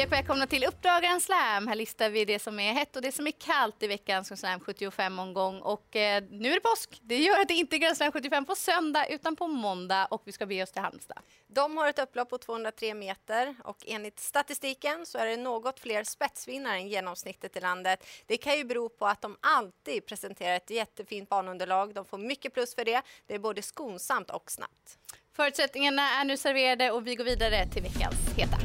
Hej 0.00 0.06
och 0.06 0.12
välkomna 0.12 0.46
till 0.46 0.64
Uppdrag 0.64 1.02
Grand 1.02 1.22
Slam. 1.22 1.66
Här 1.66 1.74
listar 1.74 2.10
vi 2.10 2.24
det 2.24 2.38
som 2.38 2.60
är 2.60 2.72
hett 2.72 2.96
och 2.96 3.02
det 3.02 3.12
som 3.12 3.26
är 3.26 3.30
kallt 3.30 3.82
i 3.82 3.86
veckans 3.86 4.40
Slam 4.40 4.60
75-omgång. 4.60 5.60
Och 5.60 5.96
eh, 5.96 6.22
nu 6.30 6.50
är 6.50 6.54
det 6.54 6.60
påsk. 6.60 7.00
Det 7.02 7.18
gör 7.18 7.40
att 7.40 7.48
det 7.48 7.54
inte 7.54 7.76
är 7.76 7.78
Grand 7.78 7.96
Slam 7.96 8.12
75 8.12 8.44
på 8.44 8.54
söndag 8.54 9.06
utan 9.06 9.36
på 9.36 9.46
måndag 9.46 10.06
och 10.10 10.22
vi 10.24 10.32
ska 10.32 10.46
bege 10.46 10.62
oss 10.62 10.72
till 10.72 10.82
Halmstad. 10.82 11.18
De 11.46 11.76
har 11.76 11.88
ett 11.88 11.98
upplopp 11.98 12.30
på 12.30 12.38
203 12.38 12.94
meter 12.94 13.54
och 13.64 13.76
enligt 13.86 14.20
statistiken 14.20 15.06
så 15.06 15.18
är 15.18 15.26
det 15.26 15.36
något 15.36 15.80
fler 15.80 16.04
spetsvinnare 16.04 16.74
än 16.76 16.88
genomsnittet 16.88 17.56
i 17.56 17.60
landet. 17.60 18.06
Det 18.26 18.36
kan 18.36 18.56
ju 18.56 18.64
bero 18.64 18.88
på 18.88 19.06
att 19.06 19.22
de 19.22 19.36
alltid 19.40 20.06
presenterar 20.06 20.56
ett 20.56 20.70
jättefint 20.70 21.28
banunderlag. 21.28 21.94
De 21.94 22.04
får 22.04 22.18
mycket 22.18 22.54
plus 22.54 22.74
för 22.74 22.84
det. 22.84 23.02
Det 23.26 23.34
är 23.34 23.38
både 23.38 23.62
skonsamt 23.62 24.30
och 24.30 24.50
snabbt. 24.50 24.98
Förutsättningarna 25.36 26.02
är 26.20 26.24
nu 26.24 26.36
serverade 26.36 26.90
och 26.90 27.06
vi 27.06 27.14
går 27.14 27.24
vidare 27.24 27.66
till 27.66 27.82
veckans 27.82 28.34
heta. 28.36 28.56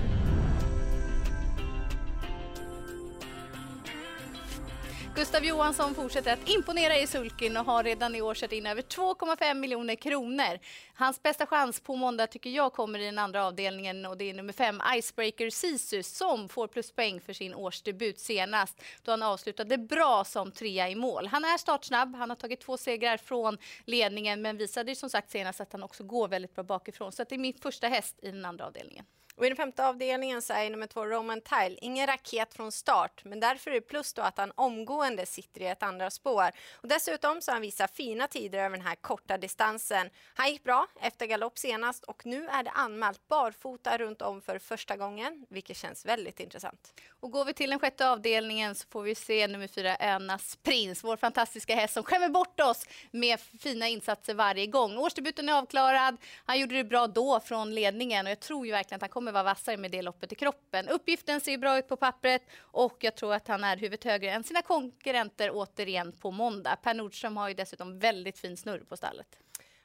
Gustav 5.15 5.45
Johansson 5.45 5.95
fortsätter 5.95 6.33
att 6.33 6.49
imponera 6.49 6.97
i 6.97 7.07
sulken 7.07 7.57
och 7.57 7.65
har 7.65 7.83
redan 7.83 8.15
i 8.15 8.21
år 8.21 8.33
satt 8.33 8.51
in 8.51 8.65
över 8.65 8.81
2,5 8.81 9.53
miljoner 9.53 9.95
kronor. 9.95 10.59
Hans 10.97 11.23
bästa 11.23 11.45
chans 11.45 11.79
på 11.79 11.95
måndag 11.95 12.27
tycker 12.27 12.49
jag 12.49 12.73
kommer 12.73 12.99
i 12.99 13.05
den 13.05 13.17
andra 13.17 13.45
avdelningen 13.45 14.05
och 14.05 14.17
det 14.17 14.29
är 14.29 14.33
nummer 14.33 14.53
fem 14.53 14.81
Icebreaker 14.95 15.49
Sisu 15.49 16.03
som 16.03 16.49
får 16.49 16.67
pluspoäng 16.67 17.21
för 17.21 17.33
sin 17.33 17.55
årsdebut 17.55 18.19
senast 18.19 18.81
då 19.03 19.11
han 19.11 19.23
avslutade 19.23 19.77
bra 19.77 20.23
som 20.23 20.51
trea 20.51 20.89
i 20.89 20.95
mål. 20.95 21.27
Han 21.27 21.45
är 21.45 21.57
startsnabb, 21.57 22.15
han 22.15 22.29
har 22.29 22.35
tagit 22.35 22.61
två 22.61 22.77
segrar 22.77 23.17
från 23.17 23.57
ledningen 23.85 24.41
men 24.41 24.57
visade 24.57 24.91
ju 24.91 24.95
som 24.95 25.09
sagt 25.09 25.31
senast 25.31 25.61
att 25.61 25.71
han 25.71 25.83
också 25.83 26.03
går 26.03 26.27
väldigt 26.27 26.55
bra 26.55 26.63
bakifrån 26.63 27.11
så 27.11 27.23
det 27.23 27.35
är 27.35 27.39
min 27.39 27.53
första 27.53 27.87
häst 27.87 28.15
i 28.21 28.31
den 28.31 28.45
andra 28.45 28.65
avdelningen. 28.65 29.05
Och 29.37 29.45
I 29.45 29.49
den 29.49 29.55
femte 29.55 29.85
avdelningen 29.85 30.41
så 30.41 30.53
är 30.53 30.69
nummer 30.69 30.87
två 30.87 31.05
Roman 31.05 31.41
Tile 31.41 31.77
ingen 31.81 32.07
raket 32.07 32.53
från 32.53 32.71
start, 32.71 33.21
men 33.25 33.39
därför 33.39 33.71
är 33.71 33.75
det 33.75 33.81
plus 33.81 34.13
då 34.13 34.21
att 34.21 34.37
han 34.37 34.51
omgående 34.55 35.25
sitter 35.25 35.61
i 35.61 35.65
ett 35.65 35.83
andra 35.83 36.09
spår. 36.09 36.51
Och 36.73 36.87
dessutom 36.87 37.41
så 37.41 37.51
har 37.51 37.55
han 37.55 37.61
visat 37.61 37.91
fina 37.91 38.27
tider 38.27 38.59
över 38.59 38.77
den 38.77 38.85
här 38.85 38.95
korta 38.95 39.37
distansen. 39.37 40.09
Han 40.33 40.51
gick 40.51 40.63
bra 40.63 40.84
efter 41.01 41.25
galopp 41.25 41.57
senast 41.57 42.03
och 42.03 42.25
nu 42.25 42.47
är 42.47 42.63
det 42.63 42.69
anmält 42.69 43.27
barfota 43.27 43.97
runt 43.97 44.21
om 44.21 44.41
för 44.41 44.59
första 44.59 44.97
gången, 44.97 45.45
vilket 45.49 45.77
känns 45.77 46.05
väldigt 46.05 46.39
intressant. 46.39 47.01
Och 47.09 47.31
går 47.31 47.45
vi 47.45 47.53
till 47.53 47.69
den 47.69 47.79
sjätte 47.79 48.09
avdelningen 48.09 48.75
så 48.75 48.87
får 48.87 49.03
vi 49.03 49.15
se 49.15 49.47
nummer 49.47 49.67
fyra 49.67 49.97
Önas 49.99 50.55
Prins, 50.63 51.03
vår 51.03 51.17
fantastiska 51.17 51.75
häst 51.75 51.93
som 51.93 52.03
skämmer 52.03 52.29
bort 52.29 52.59
oss 52.59 52.85
med 53.11 53.39
fina 53.39 53.87
insatser 53.87 54.33
varje 54.33 54.67
gång. 54.67 54.97
Årsdebuten 54.97 55.49
är 55.49 55.53
avklarad, 55.53 56.17
han 56.45 56.59
gjorde 56.59 56.75
det 56.75 56.83
bra 56.83 57.07
då 57.07 57.39
från 57.39 57.75
ledningen 57.75 58.25
och 58.25 58.31
jag 58.31 58.39
tror 58.39 58.65
ju 58.65 58.71
verkligen 58.71 58.95
att 58.95 59.01
han 59.01 59.09
kommer 59.09 59.25
kommer 59.25 59.33
vara 59.33 59.43
vassare 59.43 59.77
med 59.77 59.91
det 59.91 60.01
loppet 60.01 60.31
i 60.31 60.35
kroppen. 60.35 60.89
Uppgiften 60.89 61.41
ser 61.41 61.57
bra 61.57 61.77
ut 61.77 61.87
på 61.87 61.95
pappret 61.95 62.41
och 62.59 62.97
jag 62.99 63.15
tror 63.15 63.33
att 63.33 63.47
han 63.47 63.63
är 63.63 63.77
huvudet 63.77 64.03
högre 64.03 64.31
än 64.31 64.43
sina 64.43 64.61
konkurrenter 64.61 65.49
återigen 65.53 66.11
på 66.11 66.31
måndag. 66.31 66.75
Per 66.83 66.93
Nordström 66.93 67.37
har 67.37 67.47
ju 67.47 67.53
dessutom 67.53 67.99
väldigt 67.99 68.39
fin 68.39 68.57
snurr 68.57 68.79
på 68.79 68.97
stallet. 68.97 69.27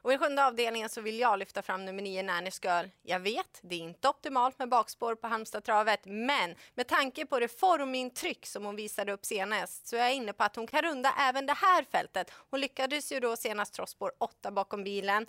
Och 0.03 0.13
I 0.13 0.19
sjunde 0.19 0.47
avdelningen 0.47 0.89
så 0.89 1.01
vill 1.01 1.19
jag 1.19 1.39
lyfta 1.39 1.63
fram 1.63 1.85
nummer 1.85 2.03
nio, 2.03 2.23
Nannys 2.23 2.61
Girl. 2.65 2.87
Jag 3.03 3.21
vet, 3.21 3.61
det 3.63 3.75
är 3.75 3.79
inte 3.79 4.09
optimalt 4.09 4.59
med 4.59 4.69
bakspår 4.69 5.15
på 5.15 5.27
Halmstadtravet, 5.27 6.01
men 6.05 6.55
med 6.75 6.89
tanke 6.89 7.27
på 7.27 7.41
det 7.41 7.61
formintryck 7.61 8.47
som 8.47 8.65
hon 8.65 8.77
visade 8.77 9.13
upp 9.13 9.25
senast 9.25 9.87
så 9.87 9.97
är 9.97 10.01
jag 10.01 10.15
inne 10.15 10.33
på 10.33 10.45
att 10.45 10.57
hon 10.57 10.67
kan 10.67 10.83
runda 10.83 11.15
även 11.19 11.47
det 11.47 11.53
här 11.53 11.85
fältet. 11.85 12.33
Hon 12.51 12.61
lyckades 12.61 13.13
ju 13.13 13.21
då 13.21 13.37
senast 13.37 13.75
trots 13.75 13.93
spår 13.93 14.13
åtta 14.19 14.51
bakom 14.51 14.85
bilen. 14.85 15.27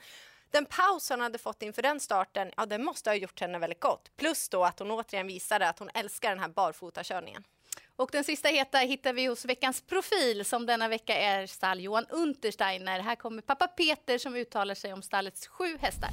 Den 0.51 0.65
paus 0.65 1.09
hon 1.09 1.21
hade 1.21 1.37
fått 1.37 1.61
inför 1.61 1.81
den 1.81 1.99
starten, 1.99 2.51
ja 2.57 2.65
den 2.65 2.83
måste 2.85 3.09
ha 3.09 3.15
gjort 3.15 3.39
henne 3.39 3.59
väldigt 3.59 3.79
gott. 3.79 4.11
Plus 4.17 4.49
då 4.49 4.63
att 4.65 4.79
hon 4.79 4.91
återigen 4.91 5.27
visade 5.27 5.69
att 5.69 5.79
hon 5.79 5.89
älskar 5.93 6.29
den 6.29 6.39
här 6.39 6.49
barfotakörningen. 6.49 7.43
Och 8.01 8.09
den 8.11 8.23
sista 8.23 8.49
heta 8.49 8.77
hittar 8.77 9.13
vi 9.13 9.25
hos 9.25 9.45
veckans 9.45 9.81
profil 9.81 10.45
som 10.45 10.65
denna 10.65 10.87
vecka 10.87 11.15
är 11.15 11.47
stall 11.47 11.79
Johan 11.79 12.05
Untersteiner. 12.09 12.99
Här 12.99 13.15
kommer 13.15 13.41
pappa 13.41 13.67
Peter 13.67 14.17
som 14.17 14.35
uttalar 14.35 14.75
sig 14.75 14.93
om 14.93 15.01
stallets 15.01 15.47
sju 15.47 15.77
hästar. 15.79 16.09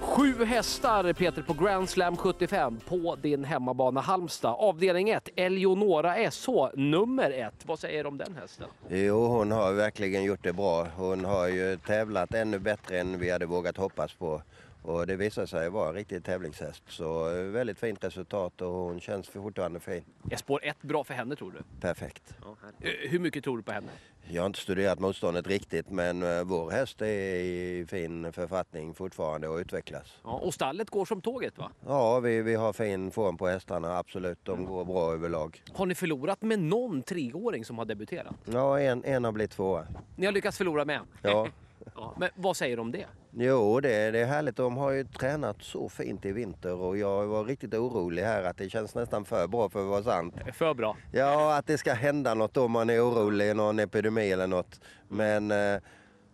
Sju 0.00 0.44
hästar 0.44 1.12
Peter 1.12 1.42
på 1.42 1.52
Grand 1.52 1.90
Slam 1.90 2.16
75 2.16 2.80
på 2.88 3.16
din 3.16 3.44
hemmabana 3.44 4.00
Halmstad. 4.00 4.54
Avdelning 4.58 5.10
1, 5.10 5.28
Eleonora 5.36 6.30
SH, 6.30 6.50
nummer 6.74 7.30
1. 7.30 7.54
Vad 7.64 7.78
säger 7.78 8.04
du 8.04 8.08
om 8.08 8.18
den 8.18 8.36
hästen? 8.36 8.66
Jo, 8.88 9.26
hon 9.26 9.52
har 9.52 9.72
verkligen 9.72 10.24
gjort 10.24 10.42
det 10.42 10.52
bra. 10.52 10.86
Hon 10.96 11.24
har 11.24 11.48
ju 11.48 11.76
tävlat 11.76 12.34
ännu 12.34 12.58
bättre 12.58 13.00
än 13.00 13.18
vi 13.18 13.30
hade 13.30 13.46
vågat 13.46 13.76
hoppas 13.76 14.14
på. 14.14 14.42
Och 14.82 15.06
det 15.06 15.16
visar 15.16 15.46
sig 15.46 15.70
vara 15.70 15.88
en 15.88 15.94
riktig 15.94 16.24
tävlingshäst. 16.24 16.82
Så 16.88 17.36
eh, 17.36 17.42
väldigt 17.44 17.78
fint 17.78 18.04
resultat 18.04 18.60
och 18.62 18.72
hon 18.72 19.00
känns 19.00 19.28
fortfarande 19.28 19.80
fin. 19.80 20.04
Är 20.30 20.36
spår 20.36 20.60
1 20.64 20.82
bra 20.82 21.04
för 21.04 21.14
henne 21.14 21.36
tror 21.36 21.50
du? 21.52 21.80
Perfekt. 21.80 22.34
Ja, 22.44 22.56
eh, 22.80 23.10
Hur 23.10 23.18
mycket 23.18 23.44
tror 23.44 23.56
du 23.56 23.62
på 23.62 23.72
henne? 23.72 23.88
Jag 24.30 24.42
har 24.42 24.46
inte 24.46 24.58
studerat 24.60 24.98
motståndet 24.98 25.46
riktigt 25.46 25.90
men 25.90 26.22
eh, 26.22 26.44
vår 26.44 26.70
häst 26.70 27.02
är 27.02 27.06
i 27.06 27.86
fin 27.88 28.32
författning 28.32 28.94
fortfarande 28.94 29.48
och 29.48 29.56
utvecklas. 29.58 30.18
Ja, 30.24 30.30
och 30.30 30.54
stallet 30.54 30.90
går 30.90 31.04
som 31.04 31.20
tåget 31.20 31.58
va? 31.58 31.70
Ja, 31.86 32.20
vi, 32.20 32.42
vi 32.42 32.54
har 32.54 32.72
fin 32.72 33.10
form 33.10 33.36
på 33.36 33.46
hästarna, 33.48 33.98
absolut. 33.98 34.38
De 34.42 34.64
går 34.64 34.84
bra 34.84 35.12
överlag. 35.12 35.62
Har 35.74 35.86
ni 35.86 35.94
förlorat 35.94 36.42
med 36.42 36.58
någon 36.58 37.02
treåring 37.02 37.64
som 37.64 37.78
har 37.78 37.84
debuterat? 37.84 38.34
Ja, 38.44 38.80
en, 38.80 39.04
en 39.04 39.24
har 39.24 39.32
blivit 39.32 39.50
tvåa. 39.50 39.86
Ni 40.16 40.26
har 40.26 40.32
lyckats 40.32 40.58
förlora 40.58 40.84
med 40.84 40.96
en? 40.96 41.06
Ja. 41.22 41.48
ja. 41.94 42.14
Men 42.18 42.28
vad 42.34 42.56
säger 42.56 42.76
du 42.76 42.82
om 42.82 42.92
det? 42.92 43.06
Jo, 43.30 43.80
det, 43.80 44.10
det 44.10 44.18
är 44.18 44.26
härligt. 44.26 44.56
De 44.56 44.76
har 44.76 44.90
ju 44.90 45.04
tränat 45.04 45.62
så 45.62 45.88
fint 45.88 46.24
i 46.24 46.32
vinter 46.32 46.74
och 46.74 46.98
jag 46.98 47.26
var 47.26 47.44
riktigt 47.44 47.74
orolig 47.74 48.22
här 48.22 48.42
att 48.42 48.56
det 48.58 48.70
känns 48.70 48.94
nästan 48.94 49.24
för 49.24 49.48
bra 49.48 49.68
för 49.68 49.80
att 49.80 49.88
vara 49.88 50.02
sant. 50.02 50.34
För 50.52 50.74
bra? 50.74 50.96
Ja, 51.12 51.56
att 51.56 51.66
det 51.66 51.78
ska 51.78 51.92
hända 51.92 52.34
något 52.34 52.56
om 52.56 52.72
man 52.72 52.90
är 52.90 53.00
orolig, 53.00 53.56
någon 53.56 53.78
epidemi 53.78 54.30
eller 54.30 54.46
något. 54.46 54.80
Men 55.08 55.50
eh, 55.50 55.80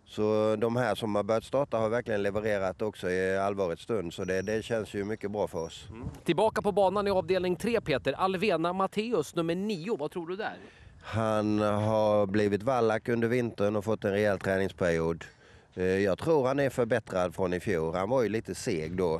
så 0.05 0.55
de 0.55 0.75
här 0.75 0.95
som 0.95 1.15
har 1.15 1.23
börjat 1.23 1.43
starta 1.43 1.77
har 1.77 1.89
verkligen 1.89 2.23
levererat 2.23 2.81
också 2.81 3.09
i 3.09 3.37
allvarets 3.37 3.81
stund 3.81 4.13
så 4.13 4.23
det, 4.23 4.41
det 4.41 4.65
känns 4.65 4.93
ju 4.93 5.03
mycket 5.03 5.31
bra 5.31 5.47
för 5.47 5.59
oss. 5.59 5.87
Mm. 5.89 6.07
Tillbaka 6.23 6.61
på 6.61 6.71
banan 6.71 7.07
i 7.07 7.11
avdelning 7.11 7.55
3 7.55 7.81
Peter, 7.81 8.13
Alvena 8.13 8.73
Matteus 8.73 9.35
nummer 9.35 9.55
9, 9.55 9.97
vad 9.99 10.11
tror 10.11 10.27
du 10.27 10.35
där? 10.35 10.57
Han 11.03 11.59
har 11.59 12.25
blivit 12.25 12.63
vallack 12.63 13.09
under 13.09 13.27
vintern 13.27 13.75
och 13.75 13.85
fått 13.85 14.03
en 14.03 14.11
rejäl 14.11 14.39
träningsperiod. 14.39 15.25
Eh, 15.79 15.85
jag 15.85 16.17
tror 16.17 16.47
han 16.47 16.59
är 16.59 16.69
förbättrad 16.69 17.35
från 17.35 17.53
i 17.53 17.59
fjol. 17.59 17.95
Han 17.95 18.09
var 18.09 18.23
ju 18.23 18.29
lite 18.29 18.55
seg 18.55 18.97
då. 18.97 19.15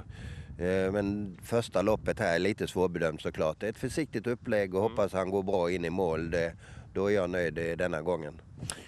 Eh, 0.57 0.91
men 0.91 1.37
första 1.43 1.81
loppet 1.81 2.19
här 2.19 2.35
är 2.35 2.39
lite 2.39 2.67
svårbedömt 2.67 3.21
såklart. 3.21 3.59
Det 3.59 3.65
är 3.65 3.69
ett 3.69 3.77
försiktigt 3.77 4.27
upplägg 4.27 4.73
och 4.73 4.79
mm. 4.79 4.91
hoppas 4.91 5.13
han 5.13 5.29
går 5.29 5.43
bra 5.43 5.71
in 5.71 5.85
i 5.85 5.89
mål. 5.89 6.31
Det, 6.31 6.53
då 6.93 7.11
är 7.11 7.15
jag 7.15 7.29
nöjd 7.29 7.53
denna 7.53 8.01
gången. 8.01 8.41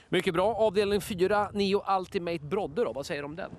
Mycket 0.09 0.33
bra. 0.33 0.55
Avdelning 0.55 1.01
4, 1.01 1.49
Nio 1.53 1.81
Ultimate 1.99 2.45
Brodde 2.45 2.83
då. 2.83 2.93
Vad 2.93 3.05
säger 3.05 3.21
du 3.21 3.25
om 3.25 3.35
den? 3.35 3.51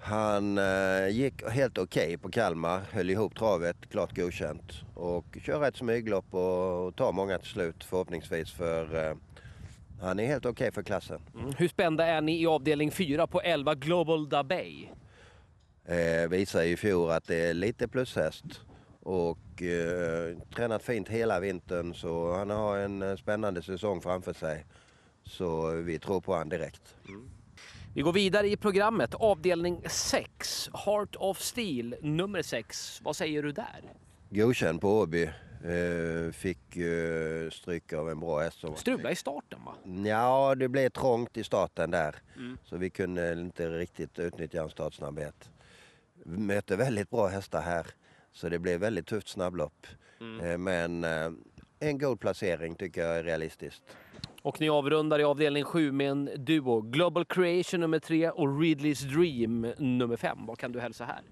Han 0.00 0.58
eh, 0.58 1.08
gick 1.08 1.50
helt 1.50 1.78
okej 1.78 2.06
okay 2.06 2.18
på 2.18 2.30
Kalmar, 2.30 2.80
höll 2.92 3.10
ihop 3.10 3.38
travet, 3.38 3.76
klart 3.90 4.16
godkänt. 4.16 4.72
Och 4.94 5.38
kör 5.42 5.68
ett 5.68 5.76
smyglopp 5.76 6.34
och, 6.34 6.86
och 6.86 6.96
tar 6.96 7.12
många 7.12 7.38
till 7.38 7.48
slut 7.48 7.84
förhoppningsvis 7.84 8.52
för 8.52 9.08
eh, 9.08 9.16
han 10.00 10.20
är 10.20 10.26
helt 10.26 10.46
okej 10.46 10.52
okay 10.52 10.70
för 10.70 10.82
klassen. 10.82 11.20
Mm. 11.34 11.52
Hur 11.58 11.68
spända 11.68 12.06
är 12.06 12.20
ni 12.20 12.42
i 12.42 12.46
avdelning 12.46 12.90
4 12.90 13.26
på 13.26 13.40
11 13.40 13.74
Global 13.74 14.28
Dabay? 14.28 14.88
Eh, 15.84 16.28
visar 16.28 16.62
i 16.62 16.76
fjol 16.76 17.10
att 17.10 17.26
det 17.26 17.36
är 17.36 17.54
lite 17.54 17.88
plushäst 17.88 18.44
och 19.00 19.62
eh, 19.62 20.38
tränat 20.54 20.82
fint 20.82 21.08
hela 21.08 21.40
vintern 21.40 21.94
så 21.94 22.32
han 22.32 22.50
har 22.50 22.78
en 22.78 23.02
eh, 23.02 23.16
spännande 23.16 23.62
säsong 23.62 24.00
framför 24.00 24.32
sig. 24.32 24.66
Så 25.24 25.70
vi 25.70 25.98
tror 25.98 26.20
på 26.20 26.34
han 26.34 26.48
direkt. 26.48 26.96
Mm. 27.08 27.30
Vi 27.94 28.02
går 28.02 28.12
vidare 28.12 28.48
i 28.48 28.56
programmet. 28.56 29.14
Avdelning 29.14 29.82
6, 29.86 30.70
Heart 30.86 31.16
of 31.16 31.40
Steel, 31.40 31.96
nummer 32.02 32.42
6. 32.42 33.00
Vad 33.04 33.16
säger 33.16 33.42
du 33.42 33.52
där? 33.52 33.80
Godkänd 34.30 34.80
på 34.80 34.98
Åby. 34.98 35.30
Uh, 35.66 36.32
fick 36.32 36.76
uh, 36.76 37.50
stryk 37.50 37.92
av 37.92 38.10
en 38.10 38.20
bra 38.20 38.40
häst. 38.40 38.64
Strula 38.76 39.10
i 39.10 39.16
starten 39.16 39.58
va? 39.64 39.74
Ja, 40.08 40.54
det 40.54 40.68
blev 40.68 40.88
trångt 40.88 41.36
i 41.36 41.44
starten 41.44 41.90
där. 41.90 42.16
Mm. 42.36 42.58
Så 42.64 42.76
vi 42.76 42.90
kunde 42.90 43.32
inte 43.32 43.68
riktigt 43.68 44.18
utnyttja 44.18 44.62
en 44.62 44.70
startsnabbhet. 44.70 45.50
Vi 46.24 46.38
möter 46.38 46.76
väldigt 46.76 47.10
bra 47.10 47.26
hästar 47.26 47.60
här. 47.60 47.86
Så 48.32 48.48
det 48.48 48.58
blev 48.58 48.80
väldigt 48.80 49.06
tufft 49.06 49.28
snabblopp. 49.28 49.86
Mm. 50.20 50.46
Uh, 50.46 50.58
men 50.58 51.04
en 51.80 51.98
god 51.98 52.20
placering 52.20 52.74
tycker 52.74 53.00
jag 53.00 53.16
är 53.18 53.24
realistiskt. 53.24 53.82
Och 54.42 54.60
ni 54.60 54.68
avrundar 54.68 55.18
i 55.18 55.24
avdelning 55.24 55.64
7 55.64 55.92
med 55.92 56.10
en 56.10 56.30
duo. 56.36 56.80
Global 56.80 57.24
Creation 57.24 57.80
nummer 57.80 57.98
3 57.98 58.30
och 58.30 58.46
Ridley's 58.46 59.04
Dream 59.14 59.72
nummer 59.78 60.16
5. 60.16 60.46
Vad 60.46 60.58
kan 60.58 60.72
du 60.72 60.80
hälsa 60.80 61.04
här? 61.04 61.22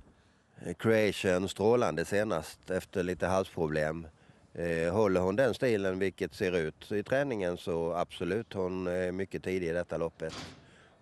Creation 0.74 1.48
strålande 1.48 2.04
senast 2.04 2.70
efter 2.70 3.02
lite 3.02 3.26
halsproblem. 3.26 4.06
Eh, 4.54 4.92
håller 4.92 5.20
hon 5.20 5.36
den 5.36 5.54
stilen 5.54 5.98
vilket 5.98 6.34
ser 6.34 6.56
ut 6.56 6.92
i 6.92 7.02
träningen 7.02 7.56
så 7.56 7.92
absolut 7.92 8.52
hon 8.52 8.86
är 8.86 9.12
mycket 9.12 9.44
tidig 9.44 9.68
i 9.68 9.72
detta 9.72 9.96
loppet. 9.96 10.34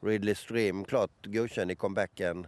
Ridley 0.01 0.35
Stream 0.35 0.85
klart 0.85 1.11
godkänd 1.27 1.71
i 1.71 1.75
comebacken 1.75 2.47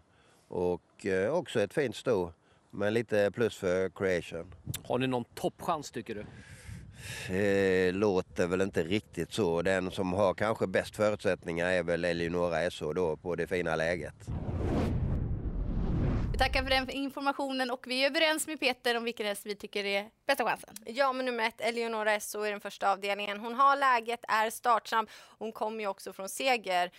Och 0.49 1.07
eh, 1.07 1.35
också 1.35 1.61
ett 1.61 1.75
fint 1.75 1.97
sto. 1.97 2.33
Men 2.71 2.95
lite 2.95 3.31
plus 3.35 3.57
för 3.57 3.89
creation. 3.89 4.55
Har 4.85 4.99
ni 4.99 5.07
någon 5.07 5.25
toppchans 5.25 5.91
tycker 5.91 6.15
du? 6.15 6.25
Eh, 7.35 7.93
låter 7.93 8.47
väl 8.47 8.61
inte 8.61 8.83
riktigt 8.83 9.33
så. 9.33 9.63
Den 9.63 9.91
som 9.91 10.13
har 10.13 10.35
kanske 10.35 10.67
bäst 10.67 10.97
förutsättningar 10.97 11.67
är 11.67 11.83
väl 11.83 12.05
Eleonora 12.05 12.71
SO 12.71 12.93
då 12.93 13.17
på 13.17 13.35
det 13.35 13.47
fina 13.47 13.77
läget. 13.77 14.15
Vi 16.35 16.39
tackar 16.39 16.63
för 16.63 16.71
den 16.71 16.91
informationen 16.91 17.71
och 17.71 17.87
vi 17.87 18.03
är 18.03 18.07
överens 18.07 18.47
med 18.47 18.61
Peter 18.61 18.97
om 18.97 19.05
vilken 19.05 19.27
häst 19.27 19.47
vi 19.47 19.55
tycker 19.55 19.85
är 19.85 20.11
bästa 20.27 20.45
chansen. 20.45 20.75
Ja, 20.87 21.13
men 21.13 21.27
nummer 21.27 21.45
ett, 21.45 21.61
Eleonora 21.61 22.21
SO 22.21 22.47
i 22.47 22.51
den 22.51 22.61
första 22.61 22.93
avdelningen. 22.93 23.41
Hon 23.41 23.55
har 23.55 23.77
läget, 23.77 24.21
är 24.29 24.51
startsam. 24.51 25.07
Hon 25.39 25.53
kommer 25.53 25.81
ju 25.81 25.87
också 25.87 26.13
från 26.13 26.29
seger. 26.29 26.91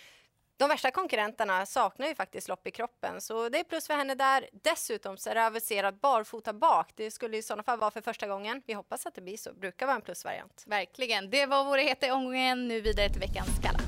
De 0.56 0.68
värsta 0.68 0.90
konkurrenterna 0.90 1.66
saknar 1.66 2.06
ju 2.06 2.14
faktiskt 2.14 2.48
lopp 2.48 2.66
i 2.66 2.70
kroppen, 2.70 3.20
så 3.20 3.48
det 3.48 3.58
är 3.58 3.64
plus 3.64 3.86
för 3.86 3.94
henne 3.94 4.14
där. 4.14 4.48
Dessutom 4.52 5.16
så 5.16 5.30
är 5.30 5.34
det 5.34 5.46
aviserat 5.46 6.00
barfota 6.00 6.52
bak. 6.52 6.92
Det 6.94 7.10
skulle 7.10 7.36
i 7.36 7.42
sådana 7.42 7.62
fall 7.62 7.78
vara 7.78 7.90
för 7.90 8.00
första 8.00 8.26
gången. 8.26 8.62
Vi 8.66 8.72
hoppas 8.72 9.06
att 9.06 9.14
det 9.14 9.20
blir 9.20 9.36
så. 9.36 9.54
brukar 9.54 9.86
vara 9.86 9.96
en 9.96 10.02
plusvariant. 10.02 10.64
Verkligen. 10.66 11.30
Det 11.30 11.46
var 11.46 11.64
våra 11.64 11.80
heta 11.80 12.14
omgången. 12.14 12.68
Nu 12.68 12.80
vidare 12.80 13.08
till 13.08 13.20
veckans 13.20 13.58
kalla. 13.62 13.78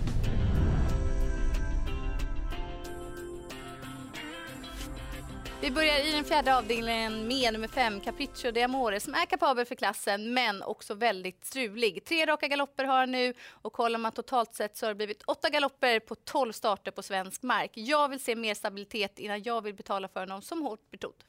Vi 5.60 5.70
börjar 5.70 6.08
i 6.08 6.12
den 6.12 6.25
fjärde 6.25 6.56
avdelningen 6.56 7.26
med 7.28 7.52
nummer 7.52 7.69
fem, 7.69 8.00
Capriccio 8.00 8.50
de 8.50 8.62
Amore, 8.62 9.00
som 9.00 9.14
är 9.14 9.26
kapabel 9.26 9.66
för 9.66 9.75
klassen, 9.75 10.34
men 10.34 10.62
också 10.62 10.94
väldigt 10.94 11.46
strulig. 11.46 12.05
Tre 12.05 12.26
raka 12.26 12.49
galopper 12.49 12.84
har 12.84 12.99
han 12.99 13.12
nu 13.12 13.34
och 13.50 13.72
kollar 13.72 13.99
man 13.99 14.12
totalt 14.12 14.55
sett 14.55 14.76
så 14.76 14.87
har 14.87 14.90
det 14.90 14.94
blivit 14.94 15.22
åtta 15.22 15.49
galopper 15.49 16.00
på 16.00 16.14
tolv 16.14 16.52
starter 16.52 16.90
på 16.90 17.02
svensk 17.02 17.43
mark. 17.43 17.70
Jag 17.75 18.08
vill 18.08 18.20
se 18.20 18.37
mer 18.37 18.55
stabilitet 18.55 19.19
innan 19.19 19.43
jag 19.43 19.62
vill 19.62 19.75
betala 19.75 20.08
för 20.08 20.20
honom 20.20 20.43
som 20.43 20.62
hårt 20.62 20.90
betrodd. 20.90 21.25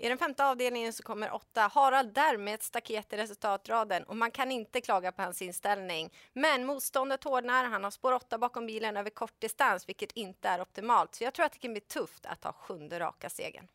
I 0.00 0.08
den 0.08 0.18
femte 0.18 0.44
avdelningen 0.44 0.92
så 0.92 1.02
kommer 1.02 1.34
åtta 1.34 1.60
Harald 1.74 2.14
där 2.14 2.36
med 2.36 2.54
ett 2.54 2.62
staket 2.62 3.12
i 3.12 3.16
resultatraden 3.16 4.02
och 4.04 4.16
man 4.16 4.30
kan 4.30 4.50
inte 4.50 4.80
klaga 4.80 5.12
på 5.12 5.22
hans 5.22 5.42
inställning. 5.42 6.10
Men 6.32 6.66
motståndet 6.66 7.24
hårdnar, 7.24 7.64
han 7.64 7.84
har 7.84 7.90
spår 7.90 8.12
åtta 8.12 8.38
bakom 8.38 8.66
bilen 8.66 8.96
över 8.96 9.10
kort 9.10 9.40
distans 9.40 9.88
vilket 9.88 10.12
inte 10.12 10.48
är 10.48 10.60
optimalt. 10.60 11.14
Så 11.14 11.24
jag 11.24 11.34
tror 11.34 11.46
att 11.46 11.52
det 11.52 11.58
kan 11.58 11.72
bli 11.72 11.80
tufft 11.80 12.26
att 12.26 12.40
ta 12.40 12.52
sjunde 12.52 13.00
raka 13.00 13.30
segern. 13.30 13.68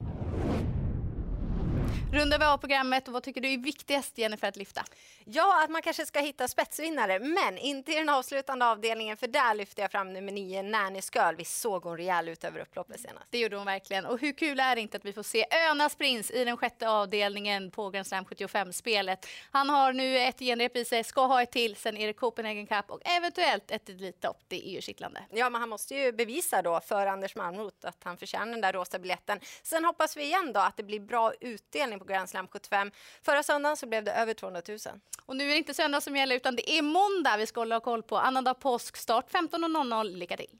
Rundar 2.13 2.39
vi 2.39 2.45
av 2.45 2.57
programmet 2.57 3.07
och 3.07 3.13
vad 3.13 3.23
tycker 3.23 3.41
du 3.41 3.53
är 3.53 3.57
viktigast 3.57 4.17
Jennifer 4.17 4.47
att 4.47 4.55
lyfta? 4.55 4.83
Ja, 5.25 5.63
att 5.63 5.69
man 5.69 5.81
kanske 5.81 6.05
ska 6.05 6.19
hitta 6.19 6.47
spetsvinnare, 6.47 7.19
men 7.19 7.57
inte 7.57 7.91
i 7.91 7.95
den 7.95 8.09
avslutande 8.09 8.65
avdelningen 8.65 9.17
för 9.17 9.27
där 9.27 9.55
lyfter 9.55 9.81
jag 9.81 9.91
fram 9.91 10.13
nummer 10.13 10.31
nio, 10.31 10.63
Nanny 10.63 11.01
Sköl. 11.01 11.35
Vi 11.35 11.45
såg 11.45 11.83
hon 11.83 11.97
rejäl 11.97 12.29
ut 12.29 12.43
över 12.43 12.59
upploppet 12.59 12.99
senast. 12.99 13.25
Det 13.29 13.37
gjorde 13.37 13.55
hon 13.55 13.65
verkligen. 13.65 14.05
Och 14.05 14.19
hur 14.19 14.31
kul 14.33 14.59
är 14.59 14.75
det 14.75 14.81
inte 14.81 14.97
att 14.97 15.05
vi 15.05 15.13
får 15.13 15.23
se 15.23 15.45
Önas 15.71 15.95
prins 15.95 16.31
i 16.31 16.45
den 16.45 16.57
sjätte 16.57 16.89
avdelningen 16.89 17.71
på 17.71 17.89
Grand 17.89 18.07
Slam 18.07 18.25
75-spelet. 18.25 19.27
Han 19.51 19.69
har 19.69 19.93
nu 19.93 20.19
ett 20.19 20.39
genrep 20.39 20.75
i 20.75 20.85
sig, 20.85 21.03
ska 21.03 21.25
ha 21.25 21.41
ett 21.41 21.51
till, 21.51 21.75
sen 21.75 21.97
är 21.97 22.07
det 22.07 22.13
Copenhagen 22.13 22.67
Cup 22.67 22.91
och 22.91 23.01
eventuellt 23.05 23.71
ett 23.71 23.89
Elitlopp. 23.89 24.37
Det 24.47 24.67
är 24.67 24.71
ju 24.71 24.81
kittlande. 24.81 25.23
Ja, 25.31 25.49
men 25.49 25.61
han 25.61 25.69
måste 25.69 25.95
ju 25.95 26.11
bevisa 26.11 26.61
då 26.61 26.79
för 26.79 27.07
Anders 27.07 27.35
Malmroth 27.35 27.87
att 27.87 28.03
han 28.03 28.17
förtjänar 28.17 28.51
den 28.51 28.61
där 28.61 28.73
rosa 28.73 28.99
biljetten. 28.99 29.39
Sen 29.63 29.85
hoppas 29.85 30.17
vi 30.17 30.23
igen 30.23 30.53
då 30.53 30.59
att 30.59 30.77
det 30.77 30.83
blir 30.83 30.99
bra 30.99 31.33
utdelning 31.41 32.02
på 32.03 32.13
Grand 32.13 32.29
Slam 32.29 32.47
75. 32.47 32.91
Förra 33.21 33.43
söndagen 33.43 33.77
så 33.77 33.87
blev 33.87 34.03
det 34.03 34.11
över 34.13 34.33
200 34.33 34.61
000. 34.67 34.77
Och 35.25 35.35
nu 35.35 35.43
är 35.43 35.49
det 35.49 35.57
inte 35.57 35.73
söndag 35.73 36.01
som 36.01 36.15
gäller 36.15 36.35
utan 36.35 36.55
det 36.55 36.77
är 36.77 36.81
måndag 36.81 37.37
vi 37.37 37.47
ska 37.47 37.61
hålla 37.61 37.79
koll 37.79 38.03
på. 38.03 38.17
Annandag 38.17 38.53
påsk, 38.53 38.97
start 38.97 39.31
15.00. 39.31 40.03
Lycka 40.03 40.37
till! 40.37 40.59